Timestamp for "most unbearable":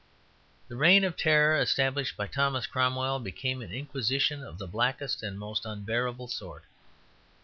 5.37-6.27